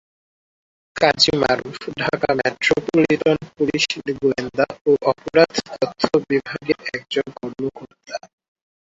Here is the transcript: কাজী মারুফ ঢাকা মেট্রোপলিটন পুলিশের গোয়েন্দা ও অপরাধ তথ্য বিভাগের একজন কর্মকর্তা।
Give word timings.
কাজী 0.95 1.31
মারুফ 1.41 1.77
ঢাকা 2.01 2.29
মেট্রোপলিটন 2.39 3.37
পুলিশের 3.55 4.07
গোয়েন্দা 4.19 4.65
ও 4.85 5.01
অপরাধ 5.11 5.53
তথ্য 5.73 6.01
বিভাগের 6.29 6.79
একজন 6.95 7.25
কর্মকর্তা। 7.37 8.17